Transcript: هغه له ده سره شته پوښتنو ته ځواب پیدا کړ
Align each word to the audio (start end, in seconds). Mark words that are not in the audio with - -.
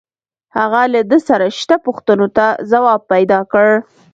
هغه 0.57 0.81
له 0.93 1.01
ده 1.09 1.17
سره 1.27 1.45
شته 1.59 1.75
پوښتنو 1.85 2.27
ته 2.37 2.45
ځواب 2.71 2.99
پیدا 3.11 3.39
کړ 3.51 3.67